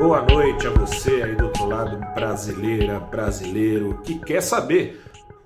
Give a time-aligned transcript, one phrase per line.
[0.00, 4.98] Boa noite a você aí do outro lado, brasileira, brasileiro, que quer saber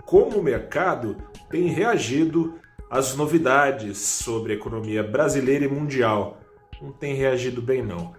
[0.07, 1.17] como o mercado
[1.51, 2.55] tem reagido
[2.89, 6.39] às novidades sobre a economia brasileira e mundial.
[6.81, 8.15] Não tem reagido bem, não.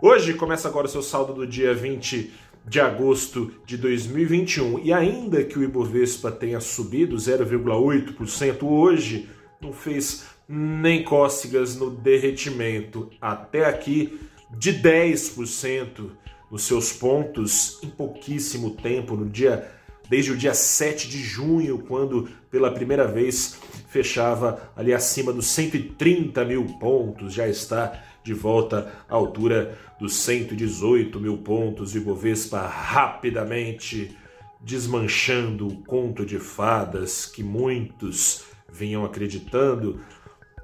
[0.00, 2.32] Hoje começa agora o seu saldo do dia 20
[2.64, 9.28] de agosto de 2021 e ainda que o Ibovespa tenha subido 0,8% hoje,
[9.60, 13.10] não fez nem cócegas no derretimento.
[13.20, 14.18] Até aqui
[14.50, 16.10] de 10%
[16.50, 19.72] nos seus pontos em pouquíssimo tempo, no dia
[20.08, 26.44] desde o dia 7 de junho, quando pela primeira vez fechava ali acima dos 130
[26.44, 34.16] mil pontos, já está de volta à altura dos 118 mil pontos, e Bovespa rapidamente
[34.60, 40.00] desmanchando o conto de fadas que muitos vinham acreditando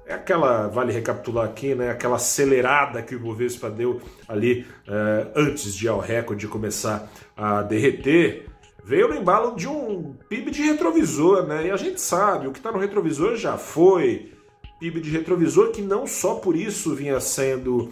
[0.05, 5.73] é aquela, vale recapitular aqui, né, aquela acelerada que o Ibovespa deu ali é, antes
[5.73, 8.47] de ao recorde começar a derreter,
[8.83, 11.67] veio no embalo de um PIB de retrovisor, né?
[11.67, 14.33] E a gente sabe, o que está no retrovisor já foi
[14.79, 17.89] PIB de retrovisor que não só por isso vinha sendo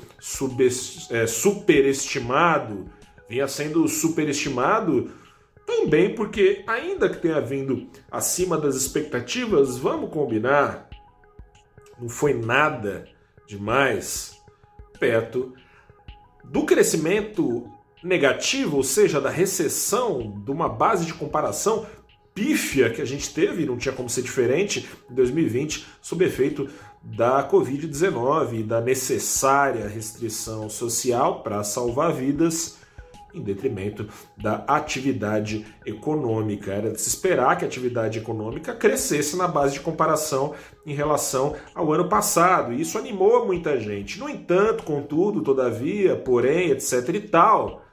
[1.10, 2.86] é, superestimado,
[3.30, 5.10] vinha sendo superestimado
[5.66, 10.90] também porque, ainda que tenha vindo acima das expectativas, vamos combinar,
[12.02, 13.08] não foi nada
[13.48, 14.36] demais
[15.00, 15.54] perto
[16.44, 17.70] do crescimento
[18.04, 21.86] negativo, ou seja, da recessão, de uma base de comparação
[22.34, 26.68] pífia que a gente teve, não tinha como ser diferente, em 2020, sob efeito
[27.04, 32.81] da Covid-19 e da necessária restrição social para salvar vidas
[33.34, 36.72] em detrimento da atividade econômica.
[36.72, 40.54] Era de se esperar que a atividade econômica crescesse na base de comparação
[40.86, 44.20] em relação ao ano passado, e isso animou muita gente.
[44.20, 47.84] No entanto, contudo, todavia, porém, etc e tal,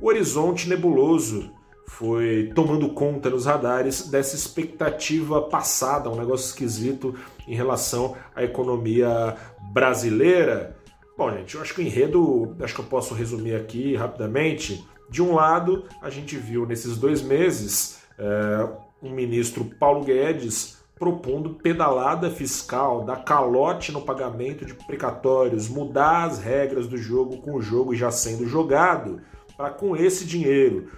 [0.00, 1.50] o horizonte nebuloso
[1.86, 7.14] foi tomando conta nos radares dessa expectativa passada, um negócio esquisito
[7.46, 9.36] em relação à economia
[9.72, 10.76] brasileira
[11.22, 14.84] Bom, gente, eu acho que o enredo, acho que eu posso resumir aqui rapidamente.
[15.08, 18.68] De um lado, a gente viu nesses dois meses é,
[19.00, 26.40] um ministro Paulo Guedes propondo pedalada fiscal, dar calote no pagamento de precatórios, mudar as
[26.40, 29.20] regras do jogo com o jogo já sendo jogado,
[29.56, 30.90] para com esse dinheiro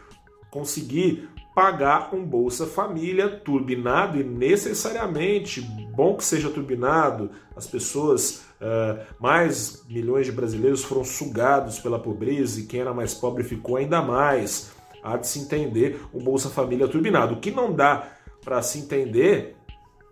[0.51, 7.31] conseguir pagar um Bolsa Família turbinado e necessariamente bom que seja turbinado.
[7.55, 13.15] As pessoas, uh, mais milhões de brasileiros foram sugados pela pobreza e quem era mais
[13.15, 14.73] pobre ficou ainda mais.
[15.03, 17.35] Há de se entender um Bolsa Família turbinado.
[17.35, 18.09] O que não dá
[18.43, 19.55] para se entender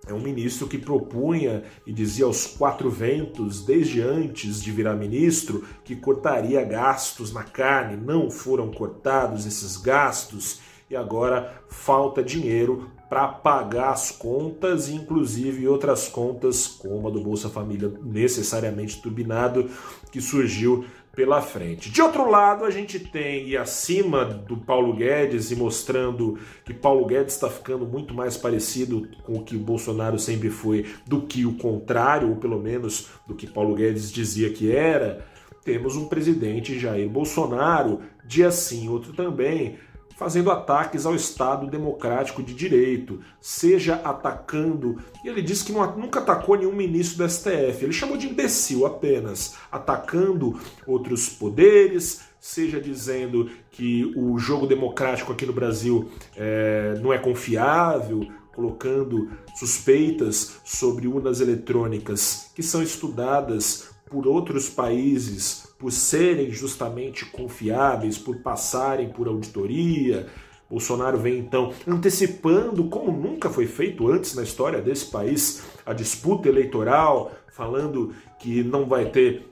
[0.06, 5.64] é um ministro que propunha e dizia aos quatro ventos, desde antes de virar ministro,
[5.84, 7.96] que cortaria gastos na carne.
[7.96, 10.60] Não foram cortados esses gastos
[10.92, 17.48] e agora falta dinheiro para pagar as contas, inclusive outras contas, como a do Bolsa
[17.48, 19.70] Família necessariamente turbinado,
[20.10, 21.90] que surgiu pela frente.
[21.90, 27.04] De outro lado, a gente tem, e acima do Paulo Guedes, e mostrando que Paulo
[27.06, 31.44] Guedes está ficando muito mais parecido com o que o Bolsonaro sempre foi do que
[31.44, 35.24] o contrário, ou pelo menos do que Paulo Guedes dizia que era,
[35.64, 39.78] temos um presidente Jair Bolsonaro, dia sim, outro também,
[40.22, 45.02] fazendo ataques ao Estado democrático de direito, seja atacando.
[45.24, 49.56] E ele disse que nunca atacou nenhum ministro do STF, ele chamou de imbecil apenas,
[49.70, 50.56] atacando
[50.86, 58.24] outros poderes, seja dizendo que o jogo democrático aqui no Brasil é, não é confiável,
[58.54, 68.18] colocando suspeitas sobre urnas eletrônicas que são estudadas por outros países por serem justamente confiáveis,
[68.18, 70.28] por passarem por auditoria.
[70.70, 76.48] Bolsonaro vem então antecipando, como nunca foi feito antes na história desse país, a disputa
[76.48, 79.48] eleitoral, falando que não vai ter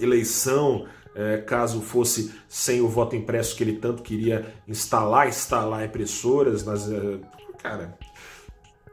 [0.00, 6.64] eleição é, caso fosse sem o voto impresso que ele tanto queria instalar, instalar impressoras
[6.64, 6.90] nas.
[6.90, 7.20] É,
[7.62, 7.96] cara,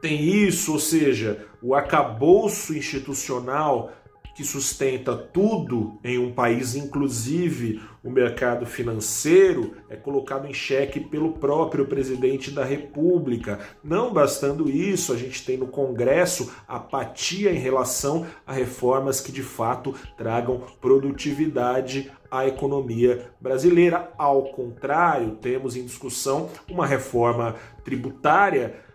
[0.02, 3.92] tem isso, ou seja, o acabouço institucional
[4.40, 11.34] que sustenta tudo em um país, inclusive o mercado financeiro, é colocado em xeque pelo
[11.34, 13.60] próprio presidente da República.
[13.84, 19.44] Não bastando isso, a gente tem no Congresso apatia em relação a reformas que de
[19.44, 24.14] fato tragam produtividade à economia brasileira.
[24.18, 28.88] Ao contrário, temos em discussão uma reforma tributária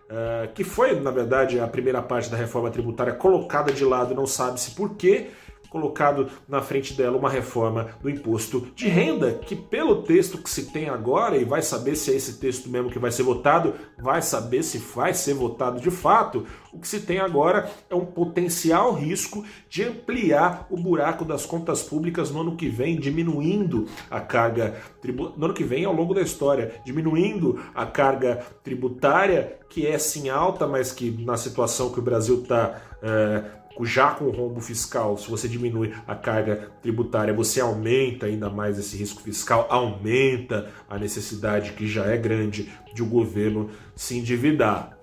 [0.53, 4.71] que foi, na verdade, a primeira parte da reforma tributária colocada de lado, não sabe-se
[4.71, 5.31] por quê,
[5.75, 10.71] colocado na frente dela uma reforma do imposto de renda, que pelo texto que se
[10.71, 14.21] tem agora, e vai saber se é esse texto mesmo que vai ser votado, vai
[14.21, 18.93] saber se vai ser votado de fato, o que se tem agora é um potencial
[18.93, 24.75] risco de ampliar o buraco das contas públicas no ano que vem, diminuindo a carga
[25.01, 29.97] tributária, no ano que vem ao longo da história, diminuindo a carga tributária, que é
[29.97, 32.81] sim alta, mas que na situação que o Brasil está.
[33.01, 38.49] É, já com o rombo fiscal, se você diminui a carga tributária, você aumenta ainda
[38.49, 44.17] mais esse risco fiscal, aumenta a necessidade que já é grande de o governo se
[44.17, 44.97] endividar.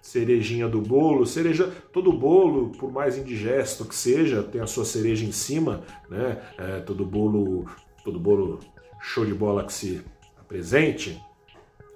[0.00, 5.24] Cerejinha do bolo, cereja, todo bolo, por mais indigesto que seja, tem a sua cereja
[5.24, 6.40] em cima, né?
[6.58, 7.66] É, todo bolo,
[8.04, 8.60] todo bolo
[9.00, 10.02] show de bola que se
[10.38, 11.20] apresente.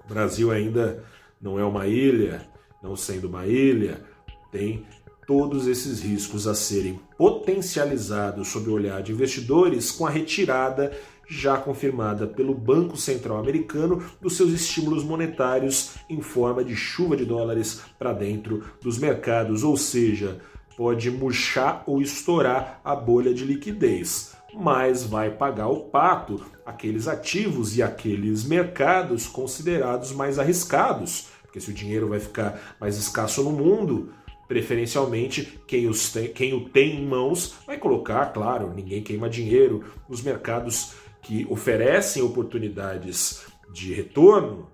[0.05, 1.03] O Brasil ainda
[1.41, 2.47] não é uma ilha,
[2.81, 4.03] não sendo uma ilha,
[4.51, 4.85] tem
[5.29, 10.91] todos esses riscos a serem potencializados sob o olhar de investidores com a retirada
[11.29, 17.25] já confirmada pelo Banco Central Americano dos seus estímulos monetários em forma de chuva de
[17.25, 20.39] dólares para dentro dos mercados, ou seja,
[20.75, 26.43] pode murchar ou estourar a bolha de liquidez, mas vai pagar o pato.
[26.65, 32.97] Aqueles ativos e aqueles mercados considerados mais arriscados, porque se o dinheiro vai ficar mais
[32.97, 34.11] escasso no mundo,
[34.49, 39.85] preferencialmente quem, os tem, quem o tem em mãos vai colocar, claro, ninguém queima dinheiro,
[40.09, 44.67] nos mercados que oferecem oportunidades de retorno,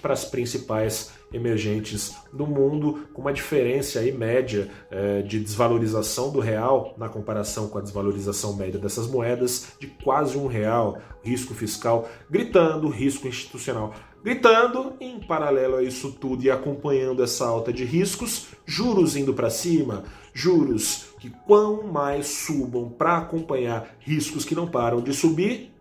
[0.00, 6.40] para as principais emergentes do mundo, com uma diferença aí média é, de desvalorização do
[6.40, 12.08] real na comparação com a desvalorização média dessas moedas de quase um real, risco fiscal
[12.30, 13.92] gritando, risco institucional
[14.22, 19.50] gritando, em paralelo a isso tudo e acompanhando essa alta de riscos, juros indo para
[19.50, 25.74] cima, juros que quão mais subam para acompanhar riscos que não param de subir,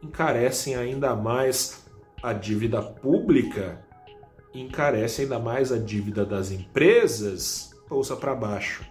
[0.00, 1.85] encarecem ainda mais
[2.22, 3.84] a dívida pública
[4.54, 8.84] encarece ainda mais a dívida das empresas, ouça para baixo.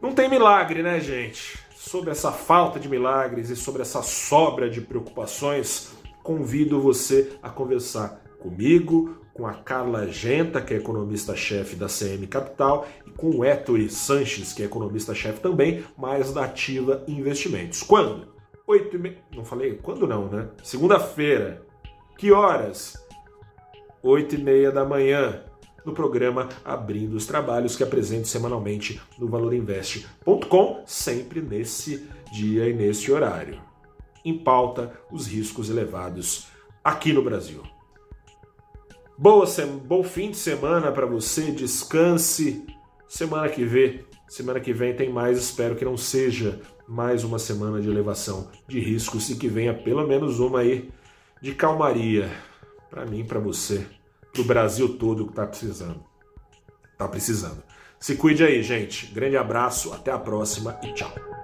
[0.00, 1.58] Não tem milagre, né, gente?
[1.74, 5.92] Sobre essa falta de milagres e sobre essa sobra de preocupações,
[6.22, 12.86] convido você a conversar comigo, com a Carla Genta, que é economista-chefe da CM Capital,
[13.06, 17.82] e com o Ettore Sanches, que é economista-chefe também, mas da Ativa Investimentos.
[17.82, 18.28] Quando?
[18.66, 19.18] Oito e meia.
[19.34, 19.78] Não falei?
[19.82, 20.48] Quando não, né?
[20.62, 21.66] Segunda-feira.
[22.20, 23.02] Que horas?
[24.02, 25.42] 8 e meia da manhã,
[25.86, 33.10] no programa Abrindo os Trabalhos, que apresento semanalmente no valorinvest.com, sempre nesse dia e nesse
[33.10, 33.58] horário.
[34.22, 36.48] Em pauta, os riscos elevados
[36.84, 37.62] aqui no Brasil.
[39.16, 39.46] Boa
[39.86, 42.66] bom fim de semana para você, descanse.
[43.08, 47.80] Semana que vem, semana que vem tem mais, espero que não seja mais uma semana
[47.80, 50.90] de elevação de riscos e que venha pelo menos uma aí
[51.40, 52.30] de calmaria
[52.90, 53.86] para mim, para você,
[54.32, 56.04] para o Brasil todo que está precisando.
[56.98, 57.62] Tá precisando.
[57.98, 59.06] Se cuide aí, gente.
[59.06, 61.39] Grande abraço, até a próxima e tchau.